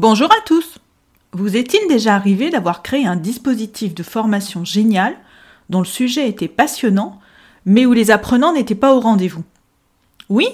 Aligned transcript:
Bonjour 0.00 0.30
à 0.30 0.40
tous. 0.46 0.78
Vous 1.32 1.56
est-il 1.56 1.88
déjà 1.88 2.14
arrivé 2.14 2.50
d'avoir 2.50 2.84
créé 2.84 3.04
un 3.04 3.16
dispositif 3.16 3.96
de 3.96 4.04
formation 4.04 4.64
génial 4.64 5.16
dont 5.70 5.80
le 5.80 5.84
sujet 5.84 6.28
était 6.28 6.46
passionnant, 6.46 7.18
mais 7.66 7.84
où 7.84 7.92
les 7.92 8.12
apprenants 8.12 8.52
n'étaient 8.52 8.76
pas 8.76 8.94
au 8.94 9.00
rendez-vous? 9.00 9.42
Oui. 10.28 10.46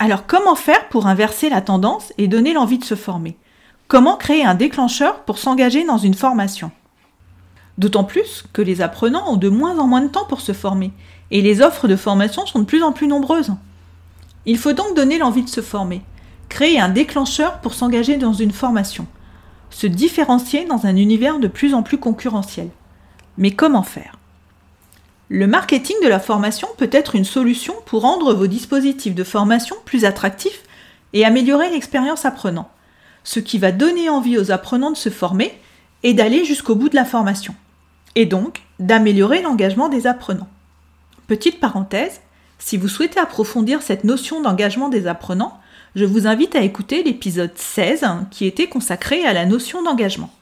Alors 0.00 0.26
comment 0.26 0.56
faire 0.56 0.88
pour 0.88 1.06
inverser 1.06 1.48
la 1.48 1.60
tendance 1.60 2.12
et 2.18 2.26
donner 2.26 2.52
l'envie 2.52 2.78
de 2.78 2.84
se 2.84 2.96
former? 2.96 3.36
Comment 3.86 4.16
créer 4.16 4.44
un 4.44 4.56
déclencheur 4.56 5.20
pour 5.20 5.38
s'engager 5.38 5.84
dans 5.84 5.98
une 5.98 6.14
formation? 6.14 6.72
D'autant 7.78 8.02
plus 8.02 8.42
que 8.52 8.62
les 8.62 8.80
apprenants 8.80 9.30
ont 9.32 9.36
de 9.36 9.48
moins 9.48 9.78
en 9.78 9.86
moins 9.86 10.02
de 10.02 10.08
temps 10.08 10.26
pour 10.26 10.40
se 10.40 10.52
former, 10.52 10.90
et 11.30 11.40
les 11.40 11.62
offres 11.62 11.86
de 11.86 11.94
formation 11.94 12.46
sont 12.46 12.58
de 12.58 12.64
plus 12.64 12.82
en 12.82 12.90
plus 12.90 13.06
nombreuses. 13.06 13.52
Il 14.44 14.58
faut 14.58 14.72
donc 14.72 14.96
donner 14.96 15.18
l'envie 15.18 15.44
de 15.44 15.48
se 15.48 15.60
former, 15.60 16.02
créer 16.52 16.78
un 16.78 16.90
déclencheur 16.90 17.60
pour 17.60 17.72
s'engager 17.72 18.18
dans 18.18 18.34
une 18.34 18.52
formation, 18.52 19.06
se 19.70 19.86
différencier 19.86 20.66
dans 20.66 20.84
un 20.84 20.96
univers 20.96 21.38
de 21.38 21.48
plus 21.48 21.72
en 21.72 21.82
plus 21.82 21.96
concurrentiel. 21.96 22.68
Mais 23.38 23.52
comment 23.52 23.82
faire? 23.82 24.18
Le 25.30 25.46
marketing 25.46 25.96
de 26.04 26.08
la 26.08 26.20
formation 26.20 26.68
peut 26.76 26.90
être 26.92 27.14
une 27.14 27.24
solution 27.24 27.72
pour 27.86 28.02
rendre 28.02 28.34
vos 28.34 28.48
dispositifs 28.48 29.14
de 29.14 29.24
formation 29.24 29.76
plus 29.86 30.04
attractifs 30.04 30.62
et 31.14 31.24
améliorer 31.24 31.70
l'expérience 31.70 32.26
apprenant, 32.26 32.68
ce 33.24 33.40
qui 33.40 33.56
va 33.56 33.72
donner 33.72 34.10
envie 34.10 34.36
aux 34.36 34.50
apprenants 34.50 34.90
de 34.90 34.96
se 34.96 35.08
former 35.08 35.58
et 36.02 36.12
d'aller 36.12 36.44
jusqu'au 36.44 36.74
bout 36.74 36.90
de 36.90 36.96
la 36.96 37.06
formation, 37.06 37.54
et 38.14 38.26
donc 38.26 38.60
d'améliorer 38.78 39.40
l'engagement 39.40 39.88
des 39.88 40.06
apprenants. 40.06 40.50
Petite 41.28 41.60
parenthèse, 41.60 42.20
si 42.58 42.76
vous 42.76 42.88
souhaitez 42.88 43.20
approfondir 43.20 43.80
cette 43.80 44.04
notion 44.04 44.42
d'engagement 44.42 44.90
des 44.90 45.06
apprenants, 45.06 45.58
je 45.94 46.04
vous 46.04 46.26
invite 46.26 46.54
à 46.54 46.62
écouter 46.62 47.02
l'épisode 47.02 47.52
16 47.54 48.04
qui 48.30 48.46
était 48.46 48.68
consacré 48.68 49.24
à 49.24 49.32
la 49.32 49.44
notion 49.44 49.82
d'engagement. 49.82 50.32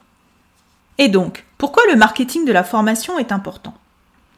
Et 0.99 1.09
donc, 1.09 1.45
pourquoi 1.59 1.83
le 1.91 1.97
marketing 1.97 2.45
de 2.45 2.53
la 2.53 2.63
formation 2.63 3.19
est 3.19 3.33
important? 3.33 3.75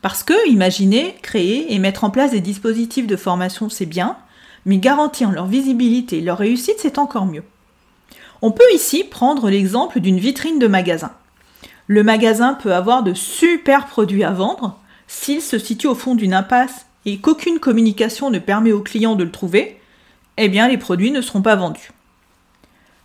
Parce 0.01 0.23
que 0.23 0.49
imaginer, 0.49 1.17
créer 1.23 1.73
et 1.75 1.79
mettre 1.79 2.05
en 2.05 2.11
place 2.11 2.31
des 2.31 2.41
dispositifs 2.41 3.07
de 3.07 3.17
formation, 3.17 3.69
c'est 3.69 3.87
bien, 3.87 4.17
mais 4.65 4.79
garantir 4.79 5.31
leur 5.31 5.47
visibilité 5.47 6.19
et 6.19 6.23
leur 6.23 6.39
réussite, 6.39 6.77
c'est 6.79 6.99
encore 6.99 7.27
mieux. 7.27 7.45
On 8.41 8.51
peut 8.51 8.73
ici 8.75 9.05
prendre 9.05 9.51
l'exemple 9.51 10.01
d'une 10.01 10.19
vitrine 10.19 10.59
de 10.59 10.67
magasin. 10.67 11.13
Le 11.87 12.03
magasin 12.03 12.55
peut 12.55 12.75
avoir 12.75 13.03
de 13.03 13.15
super 13.15 13.87
produits 13.87 14.25
à 14.25 14.31
vendre 14.31 14.79
s'il 15.07 15.43
se 15.43 15.59
situe 15.59 15.89
au 15.89 15.95
fond 15.95 16.15
d'une 16.15 16.35
impasse 16.35 16.87
et 17.05 17.19
qu'aucune 17.19 17.59
communication 17.59 18.31
ne 18.31 18.39
permet 18.39 18.73
au 18.73 18.81
client 18.81 19.15
de 19.15 19.25
le 19.25 19.31
trouver, 19.31 19.81
eh 20.37 20.49
bien 20.49 20.69
les 20.69 20.79
produits 20.79 21.11
ne 21.11 21.21
seront 21.21 21.43
pas 21.43 21.57
vendus. 21.57 21.91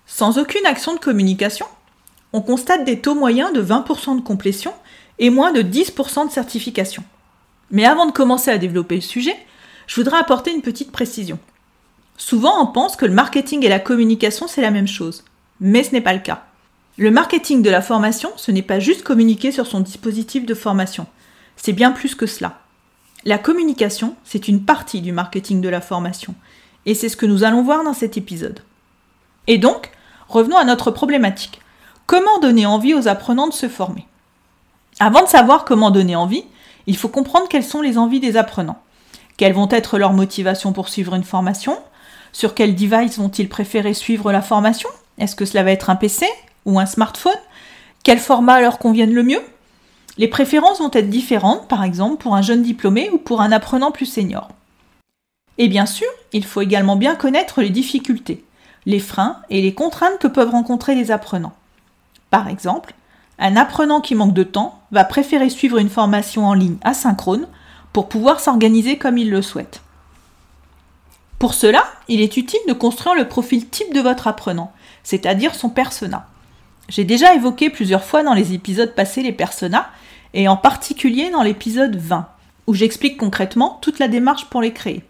Sans 0.06 0.38
aucune 0.38 0.66
action 0.66 0.94
de 0.94 1.00
communication, 1.00 1.66
on 2.34 2.42
constate 2.42 2.86
des 2.86 3.00
taux 3.00 3.16
moyens 3.16 3.54
de 3.54 3.62
20% 3.62 4.18
de 4.18 4.22
complétion 4.22 4.74
et 5.20 5.30
moins 5.30 5.52
de 5.52 5.62
10% 5.62 6.28
de 6.28 6.32
certification. 6.32 7.04
Mais 7.72 7.86
avant 7.86 8.06
de 8.06 8.12
commencer 8.12 8.52
à 8.52 8.58
développer 8.58 8.96
le 8.96 9.02
sujet, 9.02 9.36
je 9.88 9.96
voudrais 9.96 10.20
apporter 10.20 10.54
une 10.54 10.62
petite 10.62 10.92
précision. 10.92 11.40
Souvent 12.18 12.62
on 12.62 12.68
pense 12.68 12.96
que 12.96 13.06
le 13.06 13.14
marketing 13.14 13.66
et 13.66 13.70
la 13.70 13.80
communication 13.80 14.48
c'est 14.48 14.62
la 14.62 14.72
même 14.72 14.88
chose, 14.88 15.24
mais 15.60 15.84
ce 15.84 15.92
n'est 15.92 16.02
pas 16.02 16.14
le 16.14 16.20
cas. 16.20 16.44
Le 16.98 17.12
marketing 17.12 17.62
de 17.62 17.70
la 17.70 17.84
formation, 17.84 18.32
ce 18.38 18.52
n'est 18.52 18.64
pas 18.64 18.80
juste 18.80 19.04
communiquer 19.04 19.52
sur 19.52 19.68
son 19.68 19.82
dispositif 19.82 20.46
de 20.48 20.56
formation, 20.56 21.06
c'est 21.56 21.74
bien 21.74 21.92
plus 21.92 22.16
que 22.16 22.26
cela. 22.26 22.60
La 23.24 23.38
communication, 23.38 24.16
c'est 24.24 24.48
une 24.48 24.64
partie 24.64 25.02
du 25.02 25.12
marketing 25.12 25.62
de 25.62 25.70
la 25.70 25.82
formation, 25.82 26.34
et 26.88 26.96
c'est 26.96 27.10
ce 27.10 27.18
que 27.18 27.28
nous 27.28 27.44
allons 27.44 27.62
voir 27.62 27.84
dans 27.84 27.94
cet 27.94 28.18
épisode. 28.18 28.62
Et 29.46 29.60
donc, 29.60 29.92
revenons 30.30 30.58
à 30.58 30.64
notre 30.64 30.90
problématique. 30.90 31.60
Comment 32.08 32.40
donner 32.40 32.66
envie 32.66 32.96
aux 32.96 33.10
apprenants 33.10 33.50
de 33.50 33.54
se 33.54 33.68
former? 33.68 34.08
Avant 35.00 35.22
de 35.22 35.28
savoir 35.28 35.66
comment 35.66 35.92
donner 35.92 36.16
envie, 36.16 36.46
il 36.88 36.96
faut 36.98 37.10
comprendre 37.10 37.50
quelles 37.50 37.66
sont 37.66 37.82
les 37.82 37.98
envies 37.98 38.22
des 38.22 38.38
apprenants. 38.38 38.82
Quelles 39.36 39.54
vont 39.54 39.68
être 39.70 40.00
leurs 40.00 40.14
motivations 40.14 40.72
pour 40.72 40.88
suivre 40.88 41.14
une 41.14 41.26
formation? 41.26 41.78
Sur 42.32 42.56
quel 42.56 42.74
device 42.74 43.18
vont-ils 43.18 43.50
préférer 43.50 43.94
suivre 43.94 44.32
la 44.32 44.42
formation? 44.42 44.90
Est-ce 45.18 45.36
que 45.36 45.46
cela 45.46 45.64
va 45.64 45.72
être 45.72 45.90
un 45.90 45.98
PC 45.98 46.26
ou 46.66 46.80
un 46.80 46.86
smartphone? 46.86 47.34
Quel 48.04 48.20
format 48.20 48.62
leur 48.62 48.80
conviennent 48.80 49.14
le 49.14 49.24
mieux? 49.24 49.42
Les 50.18 50.30
préférences 50.30 50.80
vont 50.80 50.92
être 50.94 51.10
différentes, 51.10 51.68
par 51.68 51.84
exemple, 51.84 52.24
pour 52.24 52.36
un 52.36 52.42
jeune 52.42 52.64
diplômé 52.64 53.10
ou 53.12 53.18
pour 53.18 53.42
un 53.42 53.52
apprenant 53.52 53.92
plus 53.92 54.06
senior. 54.06 54.48
Et 55.58 55.68
bien 55.68 55.86
sûr, 55.86 56.08
il 56.34 56.46
faut 56.46 56.62
également 56.62 56.96
bien 56.96 57.16
connaître 57.16 57.62
les 57.62 57.70
difficultés, 57.70 58.44
les 58.86 59.00
freins 59.00 59.38
et 59.50 59.62
les 59.62 59.74
contraintes 59.74 60.20
que 60.20 60.28
peuvent 60.28 60.52
rencontrer 60.52 60.96
les 60.96 61.12
apprenants. 61.12 61.56
Par 62.30 62.48
exemple, 62.48 62.94
un 63.40 63.56
apprenant 63.56 64.02
qui 64.02 64.16
manque 64.16 64.34
de 64.34 64.44
temps 64.44 64.82
va 64.92 65.04
préférer 65.04 65.50
suivre 65.50 65.78
une 65.78 65.90
formation 65.90 66.46
en 66.46 66.54
ligne 66.54 66.78
asynchrone 66.84 67.48
pour 67.94 68.10
pouvoir 68.10 68.40
s'organiser 68.40 68.98
comme 68.98 69.18
il 69.18 69.30
le 69.30 69.42
souhaite. 69.42 69.82
Pour 71.40 71.54
cela, 71.54 71.84
il 72.08 72.22
est 72.22 72.38
utile 72.38 72.60
de 72.68 72.74
construire 72.74 73.16
le 73.16 73.28
profil 73.28 73.68
type 73.68 73.94
de 73.94 74.02
votre 74.02 74.28
apprenant, 74.28 74.72
c'est-à-dire 75.04 75.54
son 75.54 75.70
persona. 75.70 76.28
J'ai 76.90 77.04
déjà 77.04 77.36
évoqué 77.36 77.70
plusieurs 77.70 78.04
fois 78.04 78.24
dans 78.24 78.34
les 78.34 78.54
épisodes 78.54 78.96
passés 78.96 79.22
les 79.22 79.34
personas, 79.34 79.88
et 80.34 80.48
en 80.48 80.58
particulier 80.58 81.30
dans 81.30 81.44
l'épisode 81.44 81.96
20, 81.96 82.28
où 82.66 82.74
j'explique 82.74 83.18
concrètement 83.18 83.78
toute 83.82 84.00
la 84.00 84.08
démarche 84.08 84.46
pour 84.46 84.62
les 84.62 84.74
créer. 84.74 85.04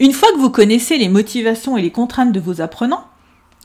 Une 0.00 0.14
fois 0.14 0.32
que 0.32 0.38
vous 0.38 0.48
connaissez 0.48 0.96
les 0.96 1.10
motivations 1.10 1.76
et 1.76 1.82
les 1.82 1.90
contraintes 1.90 2.32
de 2.32 2.40
vos 2.40 2.62
apprenants, 2.62 3.04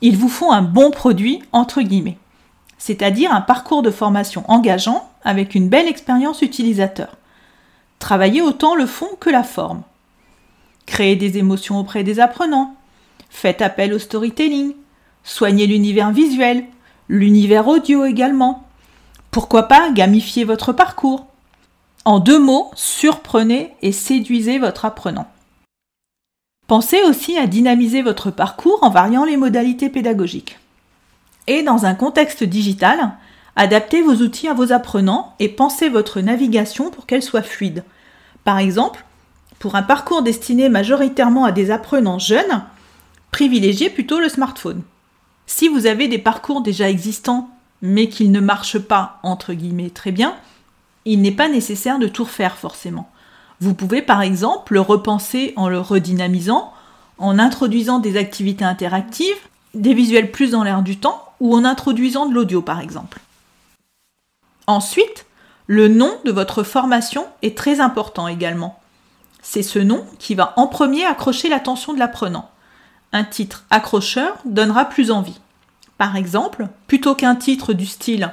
ils 0.02 0.18
vous 0.18 0.28
font 0.28 0.52
un 0.52 0.60
bon 0.60 0.90
produit 0.90 1.42
entre 1.50 1.80
guillemets, 1.80 2.18
c'est-à-dire 2.76 3.32
un 3.32 3.40
parcours 3.40 3.80
de 3.80 3.90
formation 3.90 4.44
engageant 4.46 5.08
avec 5.24 5.54
une 5.54 5.70
belle 5.70 5.88
expérience 5.88 6.42
utilisateur. 6.42 7.16
Travaillez 7.98 8.42
autant 8.42 8.74
le 8.74 8.84
fond 8.84 9.08
que 9.18 9.30
la 9.30 9.44
forme. 9.44 9.82
Créez 10.84 11.16
des 11.16 11.38
émotions 11.38 11.80
auprès 11.80 12.04
des 12.04 12.20
apprenants. 12.20 12.74
Faites 13.30 13.62
appel 13.62 13.94
au 13.94 13.98
storytelling. 13.98 14.74
Soignez 15.24 15.66
l'univers 15.66 16.12
visuel, 16.12 16.64
l'univers 17.08 17.66
audio 17.66 18.04
également. 18.04 18.68
Pourquoi 19.30 19.68
pas 19.68 19.90
gamifier 19.90 20.44
votre 20.44 20.74
parcours? 20.74 21.26
En 22.04 22.20
deux 22.20 22.38
mots, 22.38 22.70
surprenez 22.74 23.74
et 23.80 23.90
séduisez 23.90 24.58
votre 24.58 24.84
apprenant. 24.84 25.26
Pensez 26.66 27.02
aussi 27.04 27.38
à 27.38 27.46
dynamiser 27.46 28.02
votre 28.02 28.30
parcours 28.30 28.78
en 28.82 28.90
variant 28.90 29.24
les 29.24 29.36
modalités 29.36 29.88
pédagogiques. 29.88 30.58
Et 31.46 31.62
dans 31.62 31.86
un 31.86 31.94
contexte 31.94 32.42
digital, 32.42 33.12
adaptez 33.54 34.02
vos 34.02 34.14
outils 34.14 34.48
à 34.48 34.54
vos 34.54 34.72
apprenants 34.72 35.34
et 35.38 35.48
pensez 35.48 35.88
votre 35.88 36.20
navigation 36.20 36.90
pour 36.90 37.06
qu'elle 37.06 37.22
soit 37.22 37.42
fluide. 37.42 37.84
Par 38.42 38.58
exemple, 38.58 39.04
pour 39.60 39.76
un 39.76 39.82
parcours 39.82 40.22
destiné 40.22 40.68
majoritairement 40.68 41.44
à 41.44 41.52
des 41.52 41.70
apprenants 41.70 42.18
jeunes, 42.18 42.64
privilégiez 43.30 43.88
plutôt 43.88 44.18
le 44.18 44.28
smartphone. 44.28 44.82
Si 45.46 45.68
vous 45.68 45.86
avez 45.86 46.08
des 46.08 46.18
parcours 46.18 46.62
déjà 46.62 46.90
existants 46.90 47.48
mais 47.82 48.08
qu'ils 48.08 48.32
ne 48.32 48.40
marchent 48.40 48.78
pas 48.78 49.20
entre 49.22 49.52
guillemets 49.52 49.90
très 49.90 50.10
bien, 50.10 50.34
il 51.04 51.20
n'est 51.20 51.30
pas 51.30 51.48
nécessaire 51.48 52.00
de 52.00 52.08
tout 52.08 52.24
refaire 52.24 52.56
forcément. 52.56 53.08
Vous 53.60 53.74
pouvez 53.74 54.02
par 54.02 54.22
exemple 54.22 54.74
le 54.74 54.80
repenser 54.80 55.52
en 55.56 55.68
le 55.68 55.80
redynamisant, 55.80 56.72
en 57.18 57.38
introduisant 57.38 57.98
des 57.98 58.16
activités 58.16 58.64
interactives, 58.64 59.36
des 59.74 59.94
visuels 59.94 60.30
plus 60.30 60.50
dans 60.50 60.62
l'air 60.62 60.82
du 60.82 60.98
temps, 60.98 61.22
ou 61.40 61.54
en 61.54 61.64
introduisant 61.64 62.26
de 62.26 62.34
l'audio 62.34 62.62
par 62.62 62.80
exemple. 62.80 63.20
Ensuite, 64.66 65.26
le 65.66 65.88
nom 65.88 66.12
de 66.24 66.32
votre 66.32 66.62
formation 66.62 67.26
est 67.42 67.56
très 67.56 67.80
important 67.80 68.28
également. 68.28 68.78
C'est 69.42 69.62
ce 69.62 69.78
nom 69.78 70.04
qui 70.18 70.34
va 70.34 70.52
en 70.56 70.66
premier 70.66 71.04
accrocher 71.04 71.48
l'attention 71.48 71.92
de 71.92 71.98
l'apprenant. 71.98 72.50
Un 73.12 73.24
titre 73.24 73.64
accrocheur 73.70 74.36
donnera 74.44 74.86
plus 74.86 75.10
envie. 75.10 75.40
Par 75.98 76.16
exemple, 76.16 76.68
plutôt 76.86 77.14
qu'un 77.14 77.36
titre 77.36 77.72
du 77.72 77.86
style 77.86 78.32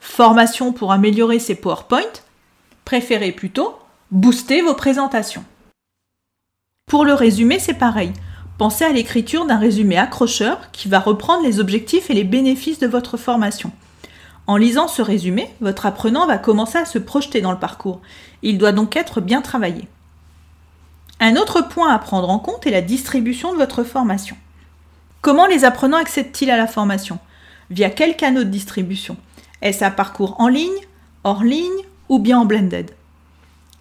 Formation 0.00 0.72
pour 0.72 0.92
améliorer 0.92 1.38
ses 1.38 1.54
PowerPoint, 1.54 2.00
préférez 2.84 3.32
plutôt 3.32 3.78
Booster 4.12 4.60
vos 4.62 4.74
présentations. 4.74 5.44
Pour 6.86 7.04
le 7.04 7.14
résumé, 7.14 7.60
c'est 7.60 7.74
pareil. 7.74 8.12
pensez 8.58 8.84
à 8.84 8.92
l'écriture 8.92 9.46
d'un 9.46 9.56
résumé 9.56 9.96
accrocheur 9.96 10.72
qui 10.72 10.88
va 10.88 10.98
reprendre 10.98 11.44
les 11.44 11.60
objectifs 11.60 12.10
et 12.10 12.14
les 12.14 12.24
bénéfices 12.24 12.80
de 12.80 12.88
votre 12.88 13.16
formation. 13.16 13.70
En 14.48 14.56
lisant 14.56 14.88
ce 14.88 15.00
résumé, 15.00 15.48
votre 15.60 15.86
apprenant 15.86 16.26
va 16.26 16.38
commencer 16.38 16.76
à 16.76 16.86
se 16.86 16.98
projeter 16.98 17.40
dans 17.40 17.52
le 17.52 17.60
parcours. 17.60 18.00
Il 18.42 18.58
doit 18.58 18.72
donc 18.72 18.96
être 18.96 19.20
bien 19.20 19.42
travaillé. 19.42 19.86
Un 21.20 21.36
autre 21.36 21.60
point 21.68 21.94
à 21.94 21.98
prendre 22.00 22.30
en 22.30 22.40
compte 22.40 22.66
est 22.66 22.72
la 22.72 22.82
distribution 22.82 23.52
de 23.52 23.58
votre 23.58 23.84
formation. 23.84 24.36
Comment 25.20 25.46
les 25.46 25.64
apprenants 25.64 25.98
accèdent-ils 25.98 26.50
à 26.50 26.56
la 26.56 26.66
formation? 26.66 27.20
Via 27.70 27.90
quel 27.90 28.16
canaux 28.16 28.42
de 28.42 28.50
distribution? 28.50 29.16
Est-ce 29.62 29.84
un 29.84 29.92
parcours 29.92 30.34
en 30.40 30.48
ligne, 30.48 30.80
hors 31.22 31.44
ligne 31.44 31.70
ou 32.08 32.18
bien 32.18 32.40
en 32.40 32.44
blended? 32.44 32.90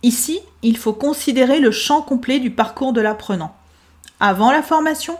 Ici, 0.01 0.40
il 0.62 0.78
faut 0.78 0.94
considérer 0.94 1.60
le 1.60 1.72
champ 1.72 2.01
complet 2.01 2.40
du 2.40 2.51
parcours 2.51 2.94
de 2.94 3.01
l'apprenant 3.01 3.56
avant 4.19 4.51
la 4.51 4.62
formation, 4.62 5.18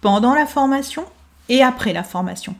pendant 0.00 0.34
la 0.34 0.46
formation 0.46 1.04
et 1.48 1.62
après 1.62 1.92
la 1.92 2.02
formation. 2.02 2.54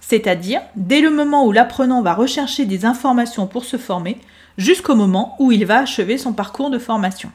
C'est-à-dire 0.00 0.60
dès 0.76 1.00
le 1.00 1.10
moment 1.10 1.46
où 1.46 1.52
l'apprenant 1.52 2.02
va 2.02 2.14
rechercher 2.14 2.66
des 2.66 2.84
informations 2.84 3.46
pour 3.46 3.64
se 3.64 3.76
former, 3.76 4.20
jusqu'au 4.58 4.94
moment 4.94 5.34
où 5.38 5.50
il 5.50 5.66
va 5.66 5.80
achever 5.80 6.18
son 6.18 6.32
parcours 6.32 6.70
de 6.70 6.78
formation. 6.78 7.32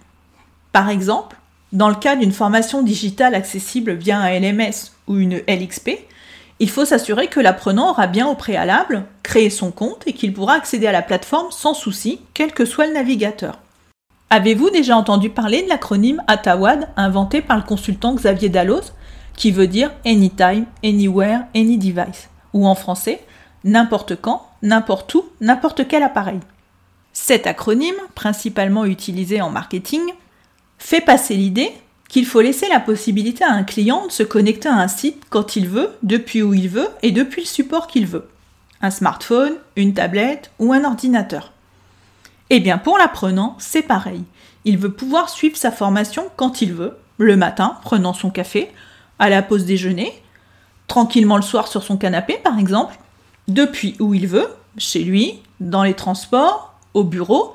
Par 0.72 0.90
exemple, 0.90 1.38
dans 1.74 1.90
le 1.90 1.96
cas 1.96 2.16
d'une 2.16 2.32
formation 2.32 2.82
digitale 2.82 3.36
accessible 3.36 3.94
via 3.94 4.20
un 4.20 4.40
LMS 4.40 4.92
ou 5.08 5.18
une 5.18 5.42
LXP, 5.48 5.92
il 6.60 6.70
faut 6.70 6.86
s'assurer 6.86 7.28
que 7.28 7.40
l'apprenant 7.40 7.92
aura 7.92 8.08
bien 8.08 8.28
au 8.28 8.36
préalable 8.36 9.06
créé 9.24 9.50
son 9.50 9.72
compte 9.72 10.04
et 10.06 10.14
qu'il 10.14 10.34
pourra 10.34 10.54
accéder 10.54 10.88
à 10.88 10.92
la 10.92 11.02
plateforme 11.02 11.52
sans 11.52 11.74
souci, 11.74 12.22
quel 12.34 12.54
que 12.54 12.66
soit 12.66 12.88
le 12.88 12.94
navigateur. 12.94 13.60
Avez-vous 14.32 14.70
déjà 14.70 14.96
entendu 14.96 15.32
parler 15.32 15.64
de 15.64 15.70
l'acronyme 15.70 16.22
ATAWAD 16.28 16.90
inventé 16.98 17.42
par 17.42 17.58
le 17.58 17.64
consultant 17.64 18.14
Xavier 18.14 18.50
Dalloz, 18.50 18.94
qui 19.36 19.50
veut 19.52 19.66
dire 19.66 19.92
Anytime, 20.06 20.66
Anywhere, 20.84 21.46
Any 21.56 21.80
Device, 21.80 22.30
ou 22.54 22.68
en 22.68 22.76
français, 22.76 23.22
n'importe 23.64 24.16
quand, 24.22 24.46
n'importe 24.62 25.16
où, 25.16 25.26
n'importe 25.42 25.88
quel 25.88 26.04
appareil? 26.04 26.40
Cet 27.12 27.48
acronyme, 27.48 27.96
principalement 28.14 28.86
utilisé 28.86 29.42
en 29.42 29.50
marketing, 29.50 30.02
fait 30.78 31.02
passer 31.02 31.36
l'idée 31.36 31.72
qu'il 32.08 32.28
faut 32.28 32.42
laisser 32.42 32.68
la 32.70 32.80
possibilité 32.80 33.44
à 33.44 33.52
un 33.52 33.64
client 33.64 34.06
de 34.06 34.12
se 34.12 34.24
connecter 34.24 34.70
à 34.70 34.76
un 34.76 34.88
site 34.88 35.24
quand 35.32 35.56
il 35.56 35.68
veut, 35.68 35.90
depuis 36.04 36.44
où 36.44 36.54
il 36.54 36.70
veut 36.70 36.90
et 37.02 37.12
depuis 37.12 37.42
le 37.42 37.48
support 37.48 37.88
qu'il 37.88 38.06
veut. 38.06 38.30
Un 38.82 38.92
smartphone, 38.92 39.54
une 39.76 39.96
tablette 39.96 40.52
ou 40.60 40.72
un 40.72 40.86
ordinateur. 40.86 41.52
Eh 42.50 42.60
bien, 42.60 42.78
pour 42.78 42.98
l'apprenant, 42.98 43.56
c'est 43.60 43.84
pareil. 43.84 44.24
Il 44.66 44.78
veut 44.78 44.92
pouvoir 44.92 45.30
suivre 45.30 45.58
sa 45.58 45.72
formation 45.72 46.30
quand 46.36 46.62
il 46.62 46.74
veut, 46.74 46.98
le 47.18 47.36
matin, 47.36 47.78
prenant 47.84 48.14
son 48.14 48.30
café, 48.30 48.72
à 49.20 49.30
la 49.30 49.42
pause 49.42 49.66
déjeuner, 49.66 50.12
tranquillement 50.88 51.36
le 51.36 51.44
soir 51.44 51.68
sur 51.68 51.84
son 51.84 51.98
canapé, 51.98 52.40
par 52.44 52.58
exemple, 52.58 52.98
depuis 53.48 53.96
où 54.00 54.14
il 54.14 54.28
veut, 54.28 54.48
chez 54.78 55.04
lui, 55.04 55.42
dans 55.60 55.84
les 55.84 55.94
transports, 55.94 56.74
au 56.94 57.04
bureau, 57.04 57.54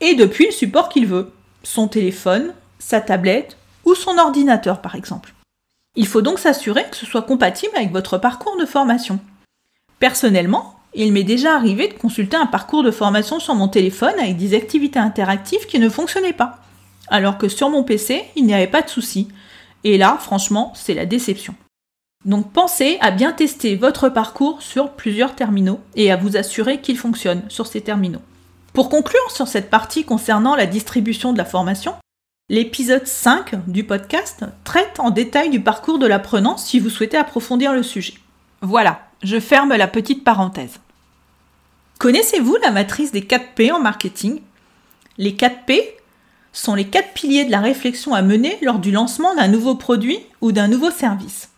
et 0.00 0.14
depuis 0.14 0.46
le 0.46 0.52
support 0.52 0.88
qu'il 0.88 1.06
veut, 1.06 1.32
son 1.62 1.88
téléphone, 1.88 2.52
sa 2.78 3.00
tablette 3.00 3.56
ou 3.84 3.94
son 3.94 4.18
ordinateur, 4.18 4.80
par 4.80 4.94
exemple. 4.94 5.34
Il 5.96 6.06
faut 6.06 6.22
donc 6.22 6.38
s'assurer 6.38 6.84
que 6.88 6.96
ce 6.96 7.06
soit 7.06 7.22
compatible 7.22 7.76
avec 7.76 7.90
votre 7.90 8.18
parcours 8.18 8.56
de 8.58 8.66
formation. 8.66 9.18
Personnellement, 9.98 10.77
il 10.94 11.12
m'est 11.12 11.24
déjà 11.24 11.54
arrivé 11.54 11.88
de 11.88 11.94
consulter 11.94 12.36
un 12.36 12.46
parcours 12.46 12.82
de 12.82 12.90
formation 12.90 13.40
sur 13.40 13.54
mon 13.54 13.68
téléphone 13.68 14.18
avec 14.18 14.36
des 14.36 14.54
activités 14.54 14.98
interactives 14.98 15.66
qui 15.66 15.78
ne 15.78 15.88
fonctionnaient 15.88 16.32
pas. 16.32 16.58
Alors 17.08 17.38
que 17.38 17.48
sur 17.48 17.70
mon 17.70 17.84
PC, 17.84 18.24
il 18.36 18.46
n'y 18.46 18.54
avait 18.54 18.66
pas 18.66 18.82
de 18.82 18.88
souci. 18.88 19.28
Et 19.84 19.98
là, 19.98 20.18
franchement, 20.20 20.72
c'est 20.74 20.94
la 20.94 21.06
déception. 21.06 21.54
Donc 22.24 22.52
pensez 22.52 22.98
à 23.00 23.10
bien 23.10 23.32
tester 23.32 23.76
votre 23.76 24.08
parcours 24.08 24.60
sur 24.60 24.90
plusieurs 24.90 25.34
terminaux 25.34 25.80
et 25.94 26.10
à 26.10 26.16
vous 26.16 26.36
assurer 26.36 26.80
qu'il 26.80 26.98
fonctionne 26.98 27.42
sur 27.48 27.66
ces 27.66 27.80
terminaux. 27.80 28.20
Pour 28.72 28.90
conclure 28.90 29.30
sur 29.30 29.48
cette 29.48 29.70
partie 29.70 30.04
concernant 30.04 30.56
la 30.56 30.66
distribution 30.66 31.32
de 31.32 31.38
la 31.38 31.44
formation, 31.44 31.94
l'épisode 32.48 33.06
5 33.06 33.68
du 33.68 33.84
podcast 33.84 34.44
traite 34.64 34.98
en 34.98 35.10
détail 35.10 35.50
du 35.50 35.60
parcours 35.60 35.98
de 35.98 36.06
l'apprenant 36.06 36.56
si 36.56 36.80
vous 36.80 36.90
souhaitez 36.90 37.16
approfondir 37.16 37.72
le 37.72 37.82
sujet. 37.82 38.14
Voilà, 38.60 39.08
je 39.22 39.38
ferme 39.38 39.74
la 39.74 39.86
petite 39.86 40.24
parenthèse. 40.24 40.80
Connaissez-vous 41.98 42.56
la 42.62 42.72
matrice 42.72 43.12
des 43.12 43.22
4 43.22 43.54
P 43.54 43.70
en 43.70 43.78
marketing? 43.78 44.40
Les 45.16 45.36
4 45.36 45.64
P 45.64 45.96
sont 46.52 46.74
les 46.74 46.86
4 46.86 47.12
piliers 47.12 47.44
de 47.44 47.52
la 47.52 47.60
réflexion 47.60 48.14
à 48.14 48.22
mener 48.22 48.58
lors 48.62 48.80
du 48.80 48.90
lancement 48.90 49.34
d'un 49.36 49.46
nouveau 49.46 49.76
produit 49.76 50.18
ou 50.40 50.50
d'un 50.50 50.66
nouveau 50.66 50.90
service. 50.90 51.50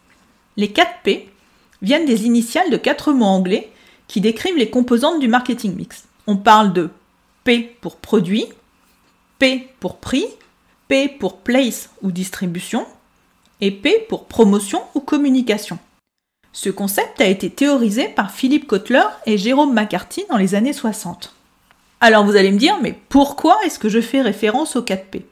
Les 0.59 0.73
4 0.73 0.91
P 1.03 1.31
viennent 1.81 2.05
des 2.05 2.27
initiales 2.27 2.71
de 2.71 2.77
4 2.77 3.13
mots 3.13 3.25
anglais 3.25 3.73
qui 4.07 4.21
décrivent 4.21 4.59
les 4.59 4.69
composantes 4.69 5.21
du 5.21 5.29
marketing 5.29 5.75
mix. 5.77 6.05
On 6.27 6.37
parle 6.37 6.75
de 6.75 6.91
P 7.45 7.77
pour 7.81 7.97
produit, 7.97 8.45
P 9.39 9.69
pour 9.81 9.97
prix, 9.97 10.27
P 10.89 11.09
pour 11.09 11.39
place 11.39 11.89
ou 12.03 12.13
distribution 12.13 12.87
et 13.63 13.71
P 13.71 14.05
pour 14.09 14.27
promotion 14.27 14.83
ou 14.95 15.01
communication. 15.01 15.79
Ce 16.53 16.69
concept 16.69 17.21
a 17.21 17.27
été 17.27 17.49
théorisé 17.49 18.09
par 18.09 18.33
Philippe 18.33 18.67
Kotler 18.67 19.05
et 19.25 19.39
Jérôme 19.39 19.73
McCarthy 19.73 20.25
dans 20.29 20.37
les 20.37 20.57
années 20.57 20.73
60. 20.73 21.33
Alors 22.01 22.25
vous 22.25 22.35
allez 22.35 22.51
me 22.51 22.59
dire, 22.59 22.77
mais 22.83 22.99
pourquoi 23.09 23.57
est-ce 23.65 23.79
que 23.79 23.89
je 23.89 24.01
fais 24.01 24.21
référence 24.21 24.75
aux 24.75 24.83
4P 24.83 25.23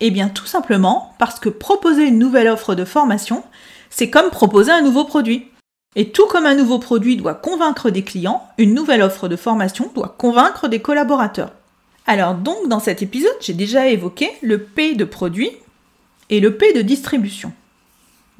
Eh 0.00 0.10
bien 0.10 0.28
tout 0.28 0.46
simplement 0.46 1.14
parce 1.18 1.38
que 1.38 1.48
proposer 1.48 2.04
une 2.04 2.18
nouvelle 2.18 2.48
offre 2.48 2.74
de 2.74 2.84
formation, 2.84 3.44
c'est 3.88 4.10
comme 4.10 4.30
proposer 4.30 4.72
un 4.72 4.82
nouveau 4.82 5.04
produit. 5.04 5.46
Et 5.94 6.10
tout 6.10 6.26
comme 6.26 6.44
un 6.44 6.56
nouveau 6.56 6.80
produit 6.80 7.16
doit 7.16 7.34
convaincre 7.34 7.90
des 7.90 8.02
clients, 8.02 8.46
une 8.58 8.74
nouvelle 8.74 9.02
offre 9.02 9.28
de 9.28 9.36
formation 9.36 9.90
doit 9.94 10.16
convaincre 10.18 10.66
des 10.66 10.80
collaborateurs. 10.80 11.52
Alors 12.06 12.34
donc 12.34 12.68
dans 12.68 12.80
cet 12.80 13.00
épisode, 13.00 13.36
j'ai 13.40 13.54
déjà 13.54 13.86
évoqué 13.86 14.30
le 14.42 14.62
P 14.62 14.96
de 14.96 15.04
produit 15.04 15.52
et 16.30 16.40
le 16.40 16.56
P 16.56 16.72
de 16.72 16.82
distribution. 16.82 17.52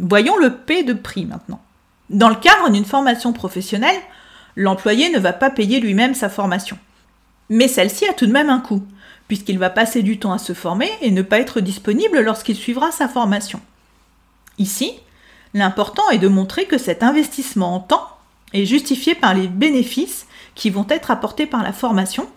Voyons 0.00 0.36
le 0.36 0.52
P 0.52 0.82
de 0.82 0.92
prix 0.92 1.24
maintenant. 1.26 1.60
Dans 2.10 2.28
le 2.28 2.36
cadre 2.36 2.70
d'une 2.70 2.84
formation 2.84 3.32
professionnelle, 3.32 4.00
l'employé 4.54 5.10
ne 5.10 5.18
va 5.18 5.32
pas 5.32 5.50
payer 5.50 5.80
lui-même 5.80 6.14
sa 6.14 6.28
formation. 6.28 6.78
Mais 7.48 7.68
celle-ci 7.68 8.06
a 8.06 8.12
tout 8.12 8.26
de 8.26 8.32
même 8.32 8.50
un 8.50 8.60
coût, 8.60 8.82
puisqu'il 9.28 9.58
va 9.58 9.70
passer 9.70 10.02
du 10.02 10.18
temps 10.18 10.32
à 10.32 10.38
se 10.38 10.52
former 10.52 10.90
et 11.00 11.10
ne 11.10 11.22
pas 11.22 11.40
être 11.40 11.60
disponible 11.60 12.20
lorsqu'il 12.20 12.56
suivra 12.56 12.92
sa 12.92 13.08
formation. 13.08 13.60
Ici, 14.58 14.92
l'important 15.52 16.08
est 16.10 16.18
de 16.18 16.28
montrer 16.28 16.66
que 16.66 16.78
cet 16.78 17.02
investissement 17.02 17.74
en 17.74 17.80
temps 17.80 18.08
est 18.52 18.66
justifié 18.66 19.14
par 19.14 19.34
les 19.34 19.48
bénéfices 19.48 20.26
qui 20.54 20.70
vont 20.70 20.86
être 20.88 21.10
apportés 21.10 21.46
par 21.46 21.62
la 21.62 21.72
formation 21.72 22.28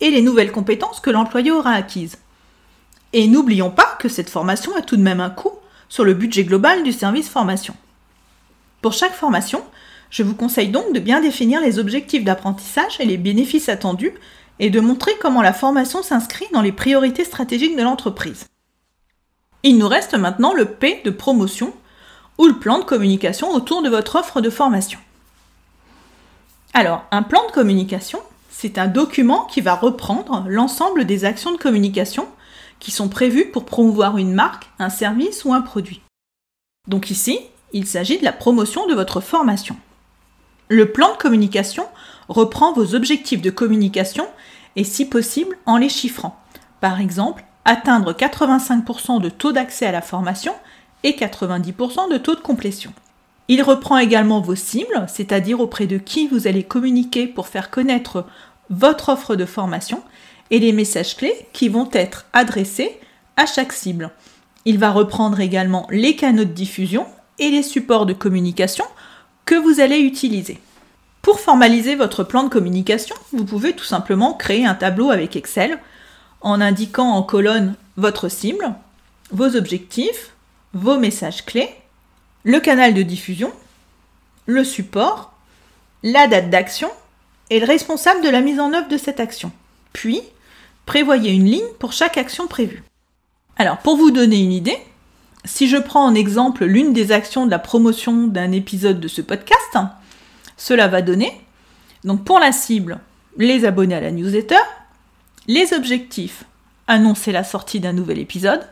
et 0.00 0.10
les 0.10 0.22
nouvelles 0.22 0.52
compétences 0.52 1.00
que 1.00 1.10
l'employé 1.10 1.50
aura 1.50 1.70
acquises. 1.70 2.18
Et 3.12 3.28
n'oublions 3.28 3.70
pas 3.70 3.96
que 3.98 4.08
cette 4.08 4.30
formation 4.30 4.74
a 4.76 4.82
tout 4.82 4.96
de 4.96 5.02
même 5.02 5.20
un 5.20 5.30
coût 5.30 5.52
sur 5.88 6.04
le 6.04 6.14
budget 6.14 6.44
global 6.44 6.82
du 6.82 6.92
service 6.92 7.28
formation. 7.28 7.74
Pour 8.86 8.92
chaque 8.92 9.16
formation, 9.16 9.64
je 10.10 10.22
vous 10.22 10.36
conseille 10.36 10.68
donc 10.68 10.92
de 10.92 11.00
bien 11.00 11.20
définir 11.20 11.60
les 11.60 11.80
objectifs 11.80 12.22
d'apprentissage 12.22 13.00
et 13.00 13.04
les 13.04 13.16
bénéfices 13.16 13.68
attendus 13.68 14.12
et 14.60 14.70
de 14.70 14.78
montrer 14.78 15.10
comment 15.20 15.42
la 15.42 15.52
formation 15.52 16.04
s'inscrit 16.04 16.46
dans 16.52 16.62
les 16.62 16.70
priorités 16.70 17.24
stratégiques 17.24 17.76
de 17.76 17.82
l'entreprise. 17.82 18.46
Il 19.64 19.76
nous 19.76 19.88
reste 19.88 20.14
maintenant 20.14 20.54
le 20.54 20.66
P 20.66 21.02
de 21.04 21.10
promotion 21.10 21.74
ou 22.38 22.46
le 22.46 22.60
plan 22.60 22.78
de 22.78 22.84
communication 22.84 23.50
autour 23.50 23.82
de 23.82 23.88
votre 23.88 24.14
offre 24.14 24.40
de 24.40 24.50
formation. 24.50 25.00
Alors, 26.72 27.06
un 27.10 27.24
plan 27.24 27.44
de 27.48 27.52
communication, 27.52 28.20
c'est 28.50 28.78
un 28.78 28.86
document 28.86 29.46
qui 29.46 29.62
va 29.62 29.74
reprendre 29.74 30.44
l'ensemble 30.46 31.06
des 31.06 31.24
actions 31.24 31.50
de 31.50 31.58
communication 31.58 32.28
qui 32.78 32.92
sont 32.92 33.08
prévues 33.08 33.46
pour 33.46 33.64
promouvoir 33.64 34.16
une 34.16 34.32
marque, 34.32 34.68
un 34.78 34.90
service 34.90 35.44
ou 35.44 35.52
un 35.52 35.62
produit. 35.62 36.02
Donc 36.86 37.10
ici, 37.10 37.40
il 37.76 37.86
s'agit 37.86 38.18
de 38.18 38.24
la 38.24 38.32
promotion 38.32 38.86
de 38.86 38.94
votre 38.94 39.20
formation. 39.20 39.76
Le 40.68 40.92
plan 40.92 41.12
de 41.12 41.18
communication 41.18 41.84
reprend 42.28 42.72
vos 42.72 42.94
objectifs 42.94 43.42
de 43.42 43.50
communication 43.50 44.26
et 44.76 44.84
si 44.84 45.04
possible 45.04 45.58
en 45.66 45.76
les 45.76 45.90
chiffrant. 45.90 46.40
Par 46.80 47.00
exemple, 47.00 47.44
atteindre 47.66 48.14
85% 48.14 49.20
de 49.20 49.28
taux 49.28 49.52
d'accès 49.52 49.84
à 49.84 49.92
la 49.92 50.00
formation 50.00 50.54
et 51.04 51.12
90% 51.12 52.10
de 52.10 52.16
taux 52.16 52.34
de 52.34 52.40
complétion. 52.40 52.94
Il 53.48 53.62
reprend 53.62 53.98
également 53.98 54.40
vos 54.40 54.54
cibles, 54.54 55.04
c'est-à-dire 55.06 55.60
auprès 55.60 55.86
de 55.86 55.98
qui 55.98 56.28
vous 56.28 56.46
allez 56.46 56.64
communiquer 56.64 57.26
pour 57.26 57.46
faire 57.46 57.70
connaître 57.70 58.24
votre 58.70 59.10
offre 59.10 59.36
de 59.36 59.44
formation 59.44 60.02
et 60.50 60.60
les 60.60 60.72
messages 60.72 61.14
clés 61.14 61.46
qui 61.52 61.68
vont 61.68 61.90
être 61.92 62.24
adressés 62.32 62.98
à 63.36 63.44
chaque 63.44 63.72
cible. 63.72 64.12
Il 64.64 64.78
va 64.78 64.90
reprendre 64.92 65.40
également 65.40 65.86
les 65.90 66.16
canaux 66.16 66.44
de 66.44 66.50
diffusion 66.50 67.06
et 67.38 67.50
les 67.50 67.62
supports 67.62 68.06
de 68.06 68.12
communication 68.12 68.84
que 69.44 69.54
vous 69.54 69.80
allez 69.80 69.98
utiliser. 69.98 70.60
Pour 71.22 71.40
formaliser 71.40 71.96
votre 71.96 72.24
plan 72.24 72.44
de 72.44 72.48
communication, 72.48 73.16
vous 73.32 73.44
pouvez 73.44 73.74
tout 73.74 73.84
simplement 73.84 74.34
créer 74.34 74.64
un 74.64 74.74
tableau 74.74 75.10
avec 75.10 75.36
Excel 75.36 75.78
en 76.40 76.60
indiquant 76.60 77.10
en 77.10 77.22
colonne 77.22 77.74
votre 77.96 78.28
cible, 78.28 78.74
vos 79.32 79.56
objectifs, 79.56 80.30
vos 80.72 80.98
messages 80.98 81.44
clés, 81.44 81.74
le 82.44 82.60
canal 82.60 82.94
de 82.94 83.02
diffusion, 83.02 83.52
le 84.46 84.62
support, 84.62 85.32
la 86.02 86.28
date 86.28 86.50
d'action 86.50 86.90
et 87.50 87.58
le 87.58 87.66
responsable 87.66 88.22
de 88.22 88.28
la 88.28 88.40
mise 88.40 88.60
en 88.60 88.72
œuvre 88.72 88.88
de 88.88 88.98
cette 88.98 89.18
action. 89.20 89.50
Puis, 89.92 90.20
prévoyez 90.84 91.32
une 91.32 91.50
ligne 91.50 91.72
pour 91.80 91.92
chaque 91.92 92.18
action 92.18 92.46
prévue. 92.46 92.84
Alors, 93.56 93.78
pour 93.78 93.96
vous 93.96 94.10
donner 94.10 94.38
une 94.38 94.52
idée, 94.52 94.78
si 95.46 95.68
je 95.68 95.76
prends 95.76 96.04
en 96.04 96.14
exemple 96.14 96.64
l'une 96.64 96.92
des 96.92 97.12
actions 97.12 97.46
de 97.46 97.50
la 97.50 97.58
promotion 97.58 98.26
d'un 98.26 98.52
épisode 98.52 99.00
de 99.00 99.08
ce 99.08 99.22
podcast, 99.22 99.78
cela 100.56 100.88
va 100.88 101.02
donner, 101.02 101.40
donc 102.04 102.24
pour 102.24 102.38
la 102.38 102.52
cible, 102.52 102.98
les 103.38 103.64
abonnés 103.64 103.94
à 103.94 104.00
la 104.00 104.10
newsletter, 104.10 104.56
les 105.46 105.72
objectifs, 105.72 106.44
annoncer 106.88 107.32
la 107.32 107.44
sortie 107.44 107.80
d'un 107.80 107.92
nouvel 107.92 108.18
épisode, 108.18 108.66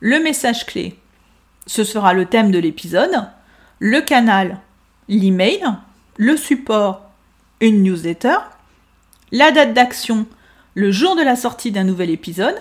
le 0.00 0.20
message 0.20 0.66
clé, 0.66 0.98
ce 1.66 1.84
sera 1.84 2.12
le 2.14 2.26
thème 2.26 2.50
de 2.50 2.58
l'épisode, 2.58 3.28
le 3.78 4.00
canal, 4.00 4.58
l'email, 5.08 5.62
le 6.16 6.36
support, 6.36 7.02
une 7.60 7.82
newsletter, 7.82 8.38
la 9.30 9.52
date 9.52 9.74
d'action, 9.74 10.26
le 10.74 10.90
jour 10.90 11.14
de 11.14 11.22
la 11.22 11.36
sortie 11.36 11.70
d'un 11.70 11.84
nouvel 11.84 12.10
épisode, 12.10 12.56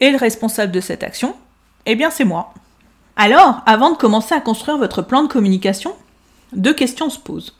et 0.00 0.10
le 0.10 0.16
responsable 0.16 0.72
de 0.72 0.80
cette 0.80 1.02
action, 1.02 1.34
eh 1.86 1.96
bien 1.96 2.10
c'est 2.10 2.24
moi. 2.24 2.54
Alors, 3.16 3.60
avant 3.66 3.90
de 3.90 3.96
commencer 3.96 4.34
à 4.34 4.40
construire 4.40 4.78
votre 4.78 5.02
plan 5.02 5.22
de 5.22 5.28
communication, 5.28 5.94
deux 6.52 6.74
questions 6.74 7.10
se 7.10 7.18
posent. 7.18 7.54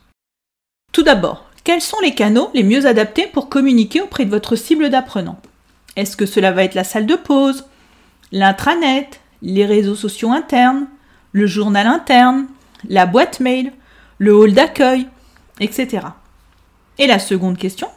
Tout 0.91 1.03
d'abord, 1.03 1.45
quels 1.63 1.81
sont 1.81 1.99
les 2.01 2.13
canaux 2.13 2.49
les 2.53 2.63
mieux 2.63 2.85
adaptés 2.85 3.27
pour 3.27 3.49
communiquer 3.49 4.01
auprès 4.01 4.25
de 4.25 4.29
votre 4.29 4.55
cible 4.55 4.89
d'apprenants? 4.89 5.39
Est-ce 5.95 6.17
que 6.17 6.25
cela 6.25 6.51
va 6.51 6.63
être 6.63 6.75
la 6.75 6.83
salle 6.83 7.05
de 7.05 7.15
pause, 7.15 7.65
l'intranet, 8.31 9.21
les 9.41 9.65
réseaux 9.65 9.95
sociaux 9.95 10.31
internes, 10.31 10.87
le 11.31 11.47
journal 11.47 11.87
interne, 11.87 12.47
la 12.87 13.05
boîte 13.05 13.39
mail, 13.39 13.71
le 14.17 14.35
hall 14.35 14.53
d'accueil, 14.53 15.07
etc. 15.59 16.07
Et 16.97 17.07
la 17.07 17.19
seconde 17.19 17.57
question, 17.57 17.87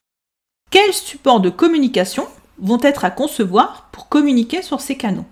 quels 0.70 0.94
supports 0.94 1.40
de 1.40 1.50
communication 1.50 2.26
vont 2.58 2.80
être 2.82 3.04
à 3.04 3.10
concevoir 3.10 3.88
pour 3.92 4.08
communiquer 4.08 4.62
sur 4.62 4.80
ces 4.80 4.96
canaux? 4.96 5.26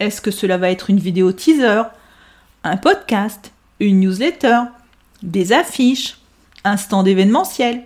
Est-ce 0.00 0.20
que 0.20 0.30
cela 0.30 0.58
va 0.58 0.70
être 0.70 0.90
une 0.90 0.98
vidéo 0.98 1.32
teaser, 1.32 1.82
un 2.64 2.76
podcast, 2.76 3.52
une 3.80 4.00
newsletter, 4.00 4.60
des 5.22 5.52
affiches, 5.52 6.18
un 6.64 6.76
stand 6.76 7.06
événementiel, 7.06 7.84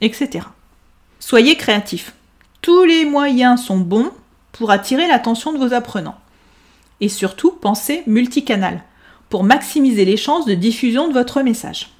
etc. 0.00 0.46
Soyez 1.18 1.56
créatifs. 1.56 2.14
Tous 2.60 2.84
les 2.84 3.04
moyens 3.04 3.62
sont 3.62 3.78
bons 3.78 4.10
pour 4.52 4.70
attirer 4.70 5.08
l'attention 5.08 5.52
de 5.52 5.58
vos 5.58 5.72
apprenants. 5.72 6.18
Et 7.00 7.08
surtout, 7.08 7.50
pensez 7.50 8.02
multicanal 8.06 8.82
pour 9.28 9.44
maximiser 9.44 10.04
les 10.04 10.16
chances 10.16 10.44
de 10.44 10.54
diffusion 10.54 11.08
de 11.08 11.12
votre 11.12 11.42
message. 11.42 11.90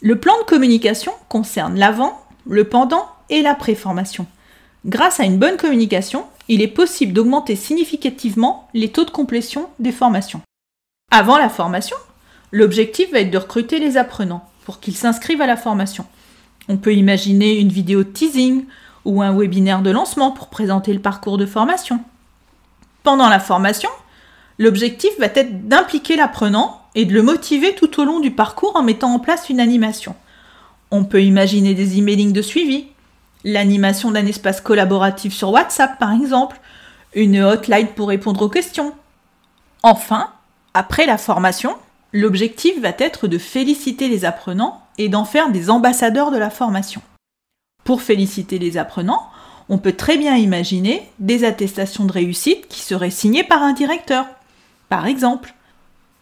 Le 0.00 0.18
plan 0.18 0.38
de 0.38 0.44
communication 0.44 1.12
concerne 1.28 1.78
l'avant, 1.78 2.24
le 2.46 2.64
pendant 2.64 3.08
et 3.28 3.42
l'après-formation. 3.42 4.26
Grâce 4.86 5.18
à 5.18 5.24
une 5.24 5.38
bonne 5.38 5.56
communication, 5.56 6.26
il 6.48 6.62
est 6.62 6.68
possible 6.68 7.12
d'augmenter 7.12 7.56
significativement 7.56 8.68
les 8.74 8.90
taux 8.90 9.04
de 9.04 9.10
complétion 9.10 9.68
des 9.78 9.92
formations. 9.92 10.42
Avant 11.10 11.38
la 11.38 11.48
formation, 11.48 11.96
l'objectif 12.52 13.10
va 13.12 13.20
être 13.20 13.30
de 13.30 13.38
recruter 13.38 13.78
les 13.78 13.96
apprenants 13.96 14.48
pour 14.64 14.80
qu'ils 14.80 14.96
s'inscrivent 14.96 15.40
à 15.40 15.46
la 15.46 15.56
formation. 15.56 16.06
On 16.68 16.76
peut 16.76 16.94
imaginer 16.94 17.58
une 17.58 17.68
vidéo 17.68 18.02
de 18.02 18.08
teasing 18.08 18.64
ou 19.04 19.22
un 19.22 19.36
webinaire 19.36 19.82
de 19.82 19.90
lancement 19.90 20.30
pour 20.30 20.48
présenter 20.48 20.92
le 20.92 21.00
parcours 21.00 21.38
de 21.38 21.46
formation. 21.46 22.00
Pendant 23.02 23.28
la 23.28 23.40
formation, 23.40 23.90
l'objectif 24.58 25.10
va 25.18 25.26
être 25.26 25.68
d'impliquer 25.68 26.16
l'apprenant 26.16 26.80
et 26.94 27.04
de 27.04 27.12
le 27.12 27.22
motiver 27.22 27.74
tout 27.74 28.00
au 28.00 28.04
long 28.04 28.20
du 28.20 28.30
parcours 28.30 28.76
en 28.76 28.82
mettant 28.82 29.12
en 29.12 29.18
place 29.18 29.50
une 29.50 29.60
animation. 29.60 30.14
On 30.90 31.04
peut 31.04 31.22
imaginer 31.22 31.74
des 31.74 31.98
emailings 31.98 32.32
de 32.32 32.42
suivi, 32.42 32.86
l'animation 33.44 34.10
d'un 34.10 34.26
espace 34.26 34.60
collaboratif 34.60 35.32
sur 35.32 35.50
WhatsApp 35.50 35.98
par 35.98 36.12
exemple, 36.12 36.60
une 37.14 37.40
hotline 37.40 37.88
pour 37.88 38.08
répondre 38.08 38.42
aux 38.42 38.48
questions. 38.48 38.92
Enfin, 39.82 40.30
après 40.72 41.06
la 41.06 41.18
formation, 41.18 41.76
l'objectif 42.12 42.80
va 42.80 42.92
être 42.98 43.28
de 43.28 43.38
féliciter 43.38 44.08
les 44.08 44.24
apprenants 44.24 44.80
et 44.98 45.08
d'en 45.08 45.24
faire 45.24 45.50
des 45.50 45.70
ambassadeurs 45.70 46.30
de 46.30 46.38
la 46.38 46.50
formation. 46.50 47.02
Pour 47.84 48.02
féliciter 48.02 48.58
les 48.58 48.78
apprenants, 48.78 49.28
on 49.68 49.78
peut 49.78 49.92
très 49.92 50.16
bien 50.16 50.36
imaginer 50.36 51.08
des 51.18 51.44
attestations 51.44 52.04
de 52.04 52.12
réussite 52.12 52.68
qui 52.68 52.80
seraient 52.80 53.10
signées 53.10 53.44
par 53.44 53.62
un 53.62 53.72
directeur. 53.72 54.26
Par 54.88 55.06
exemple, 55.06 55.54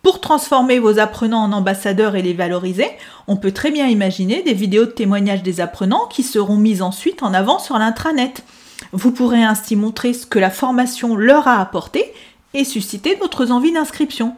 pour 0.03 0.21
transformer 0.21 0.81
vos 0.81 0.99
apprenants 0.99 1.45
en 1.45 1.53
ambassadeurs 1.53 2.17
et 2.17 2.23
les 2.23 2.35
valoriser, 2.35 2.89
on 3.29 3.37
peut 3.37 3.53
très 3.53 3.71
bien 3.71 3.87
imaginer 3.87 4.43
des 4.43 4.53
vidéos 4.53 4.87
de 4.87 4.91
témoignages 4.91 5.45
des 5.45 5.61
apprenants 5.61 6.09
qui 6.11 6.25
seront 6.25 6.57
mises 6.57 6.83
ensuite 6.83 7.23
en 7.23 7.33
avant 7.33 7.61
sur 7.61 7.79
l'intranet. 7.79 8.43
Vous 8.91 9.13
pourrez 9.13 9.45
ainsi 9.45 9.77
montrer 9.77 10.13
ce 10.13 10.27
que 10.27 10.41
la 10.41 10.51
formation 10.51 11.15
leur 11.15 11.47
a 11.47 11.61
apporté 11.61 12.13
et 12.53 12.65
susciter 12.65 13.15
d'autres 13.15 13.53
envies 13.53 13.73
d'inscription. 13.73 14.35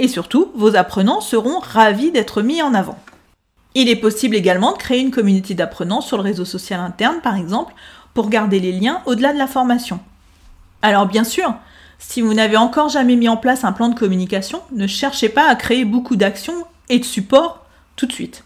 Et 0.00 0.08
surtout, 0.08 0.50
vos 0.56 0.74
apprenants 0.74 1.20
seront 1.20 1.60
ravis 1.60 2.10
d'être 2.10 2.42
mis 2.42 2.60
en 2.60 2.74
avant. 2.74 2.98
Il 3.74 3.88
est 3.88 3.96
possible 3.96 4.34
également 4.34 4.72
de 4.72 4.78
créer 4.78 5.00
une 5.00 5.12
communauté 5.12 5.54
d'apprenants 5.54 6.00
sur 6.00 6.16
le 6.16 6.24
réseau 6.24 6.44
social 6.44 6.80
interne, 6.80 7.20
par 7.22 7.36
exemple, 7.36 7.74
pour 8.12 8.28
garder 8.28 8.58
les 8.58 8.72
liens 8.72 9.02
au-delà 9.06 9.32
de 9.32 9.38
la 9.38 9.46
formation. 9.46 10.00
Alors 10.82 11.06
bien 11.06 11.24
sûr, 11.24 11.54
si 11.98 12.20
vous 12.20 12.34
n'avez 12.34 12.56
encore 12.56 12.88
jamais 12.88 13.16
mis 13.16 13.28
en 13.28 13.36
place 13.36 13.64
un 13.64 13.72
plan 13.72 13.88
de 13.88 13.98
communication, 13.98 14.62
ne 14.72 14.86
cherchez 14.86 15.28
pas 15.28 15.48
à 15.48 15.54
créer 15.54 15.84
beaucoup 15.84 16.16
d'actions 16.16 16.64
et 16.88 16.98
de 16.98 17.04
supports 17.04 17.64
tout 17.96 18.06
de 18.06 18.12
suite. 18.12 18.44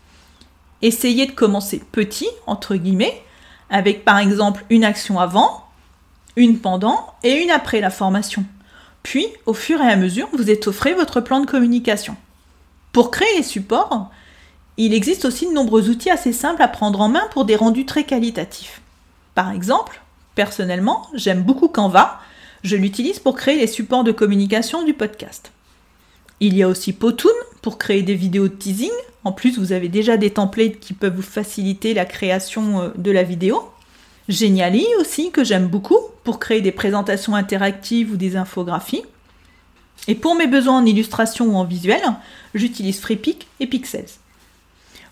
Essayez 0.83 1.27
de 1.27 1.33
commencer 1.33 1.83
petit, 1.93 2.29
entre 2.47 2.77
guillemets, 2.77 3.23
avec 3.69 4.05
par 4.05 4.19
exemple 4.19 4.65
une 4.71 4.85
action 4.85 5.19
avant, 5.19 5.65
une 6.37 6.59
pendant 6.59 7.15
et 7.23 7.43
une 7.43 7.51
après 7.51 7.81
la 7.81 7.91
formation. 7.91 8.45
Puis, 9.03 9.27
au 9.47 9.55
fur 9.55 9.81
et 9.81 9.91
à 9.91 9.97
mesure, 9.97 10.29
vous 10.33 10.51
étofferez 10.51 10.95
votre 10.95 11.21
plan 11.21 11.41
de 11.41 11.47
communication. 11.47 12.17
Pour 12.93 13.11
créer 13.11 13.37
les 13.37 13.43
supports, 13.43 14.11
il 14.77 14.95
existe 14.95 15.25
aussi 15.25 15.47
de 15.47 15.53
nombreux 15.53 15.89
outils 15.89 16.11
assez 16.11 16.33
simples 16.33 16.63
à 16.63 16.69
prendre 16.69 17.01
en 17.01 17.09
main 17.09 17.27
pour 17.33 17.45
des 17.45 17.57
rendus 17.57 17.87
très 17.87 18.05
qualitatifs. 18.05 18.81
Par 19.35 19.51
exemple, 19.51 20.01
personnellement, 20.35 21.07
j'aime 21.15 21.43
beaucoup 21.43 21.69
Canva 21.69 22.21
je 22.63 22.77
l'utilise 22.77 23.19
pour 23.19 23.37
créer 23.37 23.59
les 23.59 23.67
supports 23.67 24.05
de 24.05 24.13
communication 24.13 24.85
du 24.85 24.95
podcast. 24.95 25.53
Il 26.41 26.57
y 26.57 26.63
a 26.63 26.69
aussi 26.69 26.93
Potoon 26.93 27.31
pour 27.63 27.79
créer 27.79 28.03
des 28.03 28.15
vidéos 28.15 28.49
de 28.49 28.55
teasing. 28.55 28.91
En 29.25 29.33
plus, 29.33 29.59
vous 29.59 29.73
avez 29.73 29.89
déjà 29.89 30.17
des 30.17 30.31
templates 30.31 30.81
qui 30.81 30.95
peuvent 30.95 31.15
vous 31.15 31.23
faciliter 31.23 31.93
la 31.93 32.07
création 32.07 32.81
euh, 32.81 32.89
de 32.97 33.11
la 33.11 33.23
vidéo. 33.23 33.71
Geniali 34.29 34.87
aussi, 34.99 35.31
que 35.31 35.45
j'aime 35.45 35.69
beaucoup, 35.69 35.99
pour 36.25 36.39
créer 36.39 36.61
des 36.61 36.73
présentations 36.73 37.35
interactives 37.35 38.13
ou 38.13 38.17
des 38.17 38.37
infographies. 38.37 39.03
Et 40.09 40.15
pour 40.15 40.35
mes 40.35 40.47
besoins 40.47 40.79
en 40.79 40.87
illustration 40.87 41.47
ou 41.47 41.57
en 41.57 41.65
visuel, 41.65 42.03
j'utilise 42.55 43.01
FreePic 43.01 43.49
et 43.59 43.67
Pixels. 43.67 44.07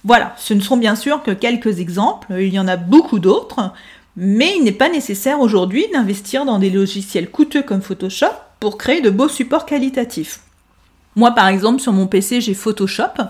Voilà, 0.04 0.34
ce 0.38 0.54
ne 0.54 0.60
sont 0.60 0.76
bien 0.76 0.94
sûr 0.94 1.22
que 1.22 1.32
quelques 1.32 1.80
exemples, 1.80 2.32
il 2.38 2.54
y 2.54 2.58
en 2.58 2.68
a 2.68 2.76
beaucoup 2.76 3.18
d'autres, 3.18 3.72
mais 4.20 4.54
il 4.56 4.64
n'est 4.64 4.72
pas 4.72 4.88
nécessaire 4.88 5.38
aujourd'hui 5.38 5.86
d'investir 5.92 6.44
dans 6.44 6.58
des 6.58 6.70
logiciels 6.70 7.30
coûteux 7.30 7.62
comme 7.62 7.82
Photoshop 7.82 8.26
pour 8.58 8.76
créer 8.76 9.00
de 9.00 9.10
beaux 9.10 9.28
supports 9.28 9.64
qualitatifs. 9.64 10.40
Moi 11.14 11.30
par 11.30 11.46
exemple 11.46 11.80
sur 11.80 11.92
mon 11.92 12.08
PC 12.08 12.40
j'ai 12.40 12.54
Photoshop, 12.54 13.22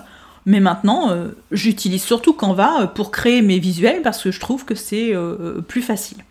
mais 0.46 0.60
maintenant 0.60 1.10
euh, 1.10 1.28
j'utilise 1.52 2.02
surtout 2.02 2.32
Canva 2.32 2.80
euh, 2.80 2.86
pour 2.86 3.10
créer 3.10 3.42
mes 3.42 3.58
visuels 3.58 4.00
parce 4.00 4.22
que 4.22 4.30
je 4.30 4.40
trouve 4.40 4.64
que 4.64 4.74
c'est 4.74 5.14
euh, 5.14 5.60
plus 5.60 5.82
facile. 5.82 6.24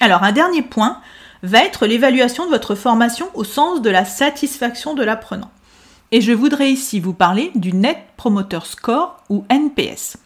Alors 0.00 0.24
un 0.24 0.32
dernier 0.32 0.62
point 0.62 0.98
va 1.44 1.64
être 1.64 1.86
l'évaluation 1.86 2.46
de 2.46 2.50
votre 2.50 2.74
formation 2.74 3.28
au 3.34 3.44
sens 3.44 3.80
de 3.80 3.90
la 3.90 4.04
satisfaction 4.04 4.94
de 4.94 5.04
l'apprenant. 5.04 5.52
Et 6.10 6.20
je 6.20 6.32
voudrais 6.32 6.72
ici 6.72 6.98
vous 6.98 7.14
parler 7.14 7.52
du 7.54 7.72
Net 7.72 7.98
Promoter 8.16 8.60
Score 8.64 9.22
ou 9.28 9.44
NPS. 9.50 10.16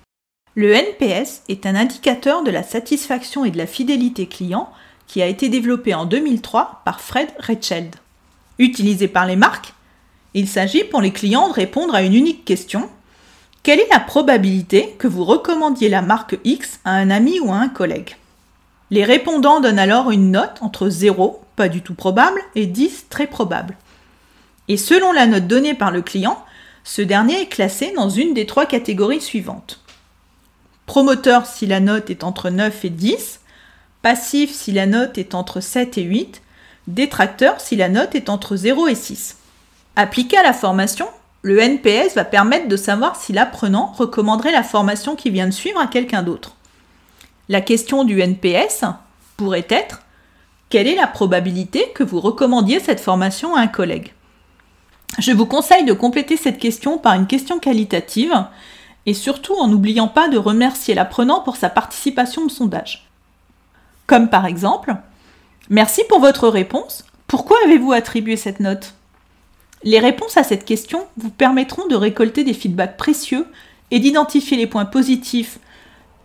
Le 0.56 0.72
NPS 0.74 1.42
est 1.48 1.64
un 1.64 1.76
indicateur 1.76 2.42
de 2.42 2.50
la 2.50 2.64
satisfaction 2.64 3.44
et 3.44 3.52
de 3.52 3.58
la 3.58 3.68
fidélité 3.68 4.26
client 4.26 4.68
qui 5.06 5.22
a 5.22 5.26
été 5.26 5.48
développé 5.48 5.94
en 5.94 6.06
2003 6.06 6.82
par 6.84 7.00
Fred 7.00 7.28
Recheld. 7.38 7.94
Utilisé 8.58 9.06
par 9.06 9.26
les 9.26 9.36
marques, 9.36 9.74
il 10.34 10.48
s'agit 10.48 10.82
pour 10.82 11.02
les 11.02 11.12
clients 11.12 11.48
de 11.48 11.54
répondre 11.54 11.94
à 11.94 12.02
une 12.02 12.14
unique 12.14 12.44
question. 12.44 12.90
Quelle 13.62 13.78
est 13.78 13.92
la 13.92 14.00
probabilité 14.00 14.96
que 14.98 15.06
vous 15.06 15.24
recommandiez 15.24 15.88
la 15.88 16.02
marque 16.02 16.36
X 16.42 16.80
à 16.84 16.94
un 16.94 17.10
ami 17.10 17.38
ou 17.38 17.52
à 17.52 17.56
un 17.56 17.68
collègue? 17.68 18.16
Les 18.90 19.04
répondants 19.04 19.60
donnent 19.60 19.78
alors 19.78 20.10
une 20.10 20.32
note 20.32 20.58
entre 20.62 20.88
0, 20.88 21.40
pas 21.54 21.68
du 21.68 21.80
tout 21.80 21.94
probable, 21.94 22.40
et 22.56 22.66
10, 22.66 23.06
très 23.08 23.28
probable. 23.28 23.76
Et 24.66 24.76
selon 24.76 25.12
la 25.12 25.26
note 25.26 25.46
donnée 25.46 25.74
par 25.74 25.92
le 25.92 26.02
client, 26.02 26.42
ce 26.82 27.02
dernier 27.02 27.42
est 27.42 27.48
classé 27.48 27.92
dans 27.94 28.10
une 28.10 28.34
des 28.34 28.46
trois 28.46 28.66
catégories 28.66 29.20
suivantes 29.20 29.80
promoteur 30.90 31.46
si 31.46 31.66
la 31.66 31.78
note 31.78 32.10
est 32.10 32.24
entre 32.24 32.50
9 32.50 32.84
et 32.84 32.90
10, 32.90 33.38
passif 34.02 34.52
si 34.52 34.72
la 34.72 34.86
note 34.86 35.18
est 35.18 35.36
entre 35.36 35.60
7 35.60 35.98
et 35.98 36.02
8, 36.02 36.42
détracteur 36.88 37.60
si 37.60 37.76
la 37.76 37.88
note 37.88 38.16
est 38.16 38.28
entre 38.28 38.56
0 38.56 38.88
et 38.88 38.96
6. 38.96 39.36
Appliqué 39.94 40.36
à 40.36 40.42
la 40.42 40.52
formation, 40.52 41.06
le 41.42 41.60
NPS 41.60 42.16
va 42.16 42.24
permettre 42.24 42.66
de 42.66 42.76
savoir 42.76 43.14
si 43.14 43.32
l'apprenant 43.32 43.92
recommanderait 43.96 44.50
la 44.50 44.64
formation 44.64 45.14
qui 45.14 45.30
vient 45.30 45.46
de 45.46 45.52
suivre 45.52 45.78
à 45.78 45.86
quelqu'un 45.86 46.24
d'autre. 46.24 46.56
La 47.48 47.60
question 47.60 48.02
du 48.02 48.20
NPS 48.20 48.82
pourrait 49.36 49.68
être 49.68 50.02
quelle 50.70 50.88
est 50.88 50.96
la 50.96 51.06
probabilité 51.06 51.92
que 51.94 52.02
vous 52.02 52.18
recommandiez 52.18 52.80
cette 52.80 52.98
formation 52.98 53.54
à 53.54 53.60
un 53.60 53.68
collègue? 53.68 54.12
Je 55.20 55.30
vous 55.30 55.46
conseille 55.46 55.84
de 55.84 55.92
compléter 55.92 56.36
cette 56.36 56.58
question 56.58 56.98
par 56.98 57.14
une 57.14 57.28
question 57.28 57.60
qualitative 57.60 58.34
et 59.06 59.14
surtout 59.14 59.54
en 59.54 59.68
n'oubliant 59.68 60.08
pas 60.08 60.28
de 60.28 60.38
remercier 60.38 60.94
l'apprenant 60.94 61.40
pour 61.40 61.56
sa 61.56 61.70
participation 61.70 62.42
au 62.42 62.48
sondage. 62.48 63.08
Comme 64.06 64.28
par 64.28 64.46
exemple 64.46 64.96
Merci 65.70 66.02
pour 66.08 66.18
votre 66.18 66.48
réponse. 66.48 67.04
Pourquoi 67.28 67.56
avez-vous 67.64 67.92
attribué 67.92 68.36
cette 68.36 68.58
note? 68.58 68.94
Les 69.84 70.00
réponses 70.00 70.36
à 70.36 70.42
cette 70.42 70.64
question 70.64 71.06
vous 71.16 71.30
permettront 71.30 71.86
de 71.86 71.94
récolter 71.94 72.42
des 72.42 72.54
feedbacks 72.54 72.96
précieux 72.96 73.46
et 73.92 74.00
d'identifier 74.00 74.56
les 74.56 74.66
points 74.66 74.84
positifs 74.84 75.60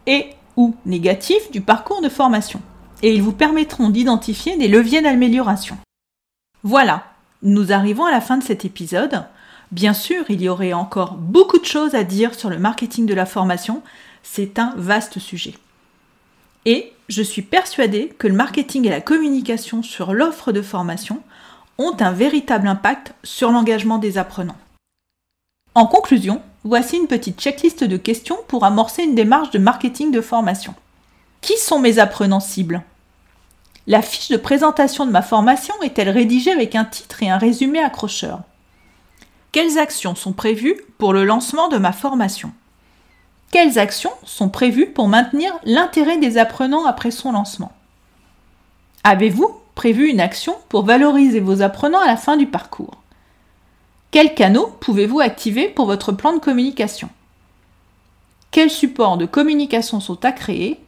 et 0.08 0.30
ou 0.58 0.76
négatifs 0.86 1.52
du 1.52 1.62
parcours 1.62 2.02
de 2.02 2.10
formation. 2.10 2.60
Et 3.04 3.14
ils 3.14 3.22
vous 3.22 3.34
permettront 3.34 3.90
d'identifier 3.90 4.58
des 4.58 4.68
leviers 4.68 5.04
d'amélioration. 5.04 5.78
Voilà, 6.64 7.04
nous 7.44 7.72
arrivons 7.72 8.06
à 8.06 8.12
la 8.12 8.22
fin 8.22 8.38
de 8.38 8.44
cet 8.44 8.66
épisode. 8.66 9.26
Bien 9.72 9.94
sûr, 9.94 10.26
il 10.30 10.42
y 10.42 10.50
aurait 10.50 10.74
encore 10.74 11.14
beaucoup 11.14 11.60
de 11.60 11.66
choses 11.66 11.96
à 11.96 12.04
dire 12.04 12.36
sur 12.36 12.50
le 12.50 12.60
marketing 12.60 13.06
de 13.06 13.14
la 13.14 13.26
formation, 13.26 13.82
c'est 14.24 14.60
un 14.60 14.74
vaste 14.78 15.20
sujet. 15.20 15.56
Et 16.66 16.94
je 17.10 17.22
suis 17.22 17.42
persuadée 17.42 18.14
que 18.18 18.28
le 18.28 18.34
marketing 18.34 18.86
et 18.86 18.90
la 18.90 19.02
communication 19.02 19.84
sur 19.84 20.14
l'offre 20.14 20.52
de 20.52 20.62
formation 20.62 21.22
ont 21.78 21.96
un 22.00 22.12
véritable 22.12 22.68
impact 22.68 23.14
sur 23.24 23.52
l'engagement 23.52 23.98
des 23.98 24.18
apprenants. 24.18 24.58
En 25.76 25.88
conclusion, 25.88 26.42
voici 26.64 26.98
une 26.98 27.08
petite 27.08 27.40
checklist 27.40 27.84
de 27.84 27.98
questions 27.98 28.38
pour 28.48 28.64
amorcer 28.64 29.04
une 29.04 29.14
démarche 29.14 29.52
de 29.52 29.60
marketing 29.60 30.12
de 30.12 30.22
formation. 30.22 30.74
Qui 31.42 31.58
sont 31.58 31.80
mes 31.80 32.00
apprenants 32.00 32.40
cibles? 32.40 32.82
La 33.88 34.02
fiche 34.02 34.30
de 34.30 34.38
présentation 34.38 35.06
de 35.06 35.12
ma 35.12 35.22
formation 35.22 35.76
est-elle 35.84 36.10
rédigée 36.10 36.52
avec 36.52 36.76
un 36.76 36.86
titre 36.86 37.22
et 37.22 37.30
un 37.30 37.38
résumé 37.38 37.84
accrocheur? 37.84 38.40
Quelles 39.56 39.78
actions 39.78 40.16
sont 40.16 40.34
prévues 40.34 40.76
pour 40.98 41.14
le 41.14 41.24
lancement 41.24 41.70
de 41.70 41.78
ma 41.78 41.94
formation? 41.94 42.52
Quelles 43.54 43.80
actions 43.80 44.12
sont 44.26 44.50
prévues 44.50 44.88
pour 44.88 45.08
maintenir 45.08 45.54
l'intérêt 45.64 46.18
des 46.18 46.38
apprenants 46.38 46.86
après 46.86 47.10
son 47.10 47.32
lancement? 47.32 47.72
Avez-vous 49.06 49.50
prévu 49.74 50.10
une 50.10 50.20
action 50.20 50.58
pour 50.68 50.84
valoriser 50.84 51.40
vos 51.40 51.62
apprenants 51.62 52.02
à 52.02 52.06
la 52.06 52.18
fin 52.18 52.36
du 52.36 52.48
parcours? 52.48 52.96
Quels 54.12 54.36
canaux 54.36 54.76
pouvez-vous 54.82 55.22
activer 55.22 55.70
pour 55.70 55.86
votre 55.86 56.12
plan 56.12 56.34
de 56.34 56.40
communication? 56.40 57.08
Quels 58.52 58.70
supports 58.70 59.16
de 59.16 59.26
communication 59.26 60.02
sont 60.02 60.26
à 60.26 60.34
créer? 60.34 60.82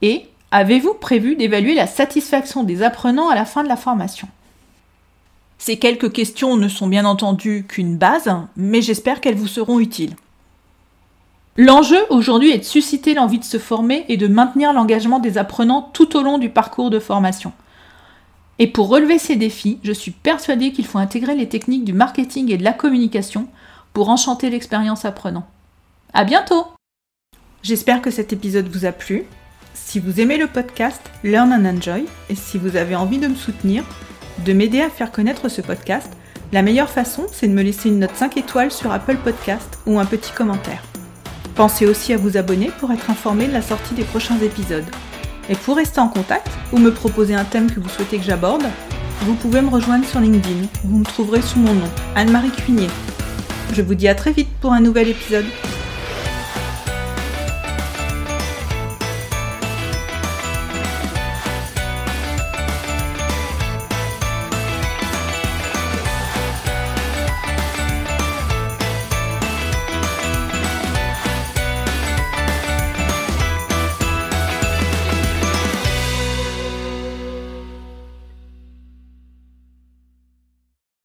Et 0.00 0.26
avez-vous 0.50 0.94
prévu 0.94 1.36
d'évaluer 1.36 1.74
la 1.74 1.86
satisfaction 1.86 2.64
des 2.64 2.82
apprenants 2.82 3.28
à 3.28 3.36
la 3.36 3.44
fin 3.44 3.62
de 3.62 3.68
la 3.68 3.76
formation? 3.76 4.26
Ces 5.64 5.76
quelques 5.76 6.10
questions 6.10 6.56
ne 6.56 6.66
sont 6.66 6.88
bien 6.88 7.04
entendu 7.04 7.64
qu'une 7.68 7.96
base, 7.96 8.34
mais 8.56 8.82
j'espère 8.82 9.20
qu'elles 9.20 9.36
vous 9.36 9.46
seront 9.46 9.78
utiles. 9.78 10.16
L'enjeu 11.56 12.00
aujourd'hui 12.10 12.50
est 12.50 12.58
de 12.58 12.64
susciter 12.64 13.14
l'envie 13.14 13.38
de 13.38 13.44
se 13.44 13.60
former 13.60 14.04
et 14.08 14.16
de 14.16 14.26
maintenir 14.26 14.72
l'engagement 14.72 15.20
des 15.20 15.38
apprenants 15.38 15.88
tout 15.92 16.16
au 16.16 16.22
long 16.22 16.38
du 16.38 16.48
parcours 16.48 16.90
de 16.90 16.98
formation. 16.98 17.52
Et 18.58 18.66
pour 18.66 18.88
relever 18.88 19.20
ces 19.20 19.36
défis, 19.36 19.78
je 19.84 19.92
suis 19.92 20.10
persuadée 20.10 20.72
qu'il 20.72 20.84
faut 20.84 20.98
intégrer 20.98 21.36
les 21.36 21.48
techniques 21.48 21.84
du 21.84 21.92
marketing 21.92 22.50
et 22.50 22.58
de 22.58 22.64
la 22.64 22.72
communication 22.72 23.46
pour 23.92 24.08
enchanter 24.08 24.50
l'expérience 24.50 25.04
apprenant. 25.04 25.46
À 26.12 26.24
bientôt! 26.24 26.66
J'espère 27.62 28.02
que 28.02 28.10
cet 28.10 28.32
épisode 28.32 28.66
vous 28.66 28.84
a 28.84 28.90
plu. 28.90 29.26
Si 29.74 30.00
vous 30.00 30.20
aimez 30.20 30.38
le 30.38 30.48
podcast 30.48 31.00
Learn 31.22 31.52
and 31.52 31.76
Enjoy 31.76 32.04
et 32.30 32.34
si 32.34 32.58
vous 32.58 32.74
avez 32.74 32.96
envie 32.96 33.18
de 33.18 33.28
me 33.28 33.36
soutenir, 33.36 33.84
de 34.44 34.52
m'aider 34.52 34.80
à 34.80 34.90
faire 34.90 35.12
connaître 35.12 35.48
ce 35.48 35.60
podcast, 35.60 36.12
la 36.52 36.62
meilleure 36.62 36.90
façon, 36.90 37.26
c'est 37.32 37.48
de 37.48 37.52
me 37.52 37.62
laisser 37.62 37.88
une 37.88 38.00
note 38.00 38.14
5 38.14 38.36
étoiles 38.36 38.70
sur 38.70 38.92
Apple 38.92 39.16
Podcast 39.16 39.78
ou 39.86 39.98
un 39.98 40.04
petit 40.04 40.32
commentaire. 40.32 40.82
Pensez 41.54 41.86
aussi 41.86 42.12
à 42.12 42.16
vous 42.16 42.36
abonner 42.36 42.70
pour 42.80 42.90
être 42.92 43.10
informé 43.10 43.46
de 43.46 43.52
la 43.52 43.62
sortie 43.62 43.94
des 43.94 44.04
prochains 44.04 44.38
épisodes. 44.40 44.84
Et 45.48 45.54
pour 45.54 45.76
rester 45.76 46.00
en 46.00 46.08
contact 46.08 46.48
ou 46.72 46.78
me 46.78 46.92
proposer 46.92 47.34
un 47.34 47.44
thème 47.44 47.70
que 47.70 47.80
vous 47.80 47.88
souhaitez 47.88 48.18
que 48.18 48.24
j'aborde, 48.24 48.64
vous 49.22 49.34
pouvez 49.34 49.60
me 49.60 49.70
rejoindre 49.70 50.06
sur 50.06 50.20
LinkedIn. 50.20 50.66
Vous 50.84 50.98
me 50.98 51.04
trouverez 51.04 51.42
sous 51.42 51.58
mon 51.58 51.74
nom, 51.74 51.88
Anne-Marie 52.16 52.50
Cuignet. 52.50 52.88
Je 53.72 53.82
vous 53.82 53.94
dis 53.94 54.08
à 54.08 54.14
très 54.14 54.32
vite 54.32 54.48
pour 54.60 54.72
un 54.72 54.80
nouvel 54.80 55.08
épisode. 55.08 55.46